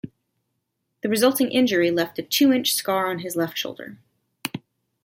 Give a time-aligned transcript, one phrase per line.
[1.03, 3.99] The resulting injury left a two-inch scar on his left shoulder.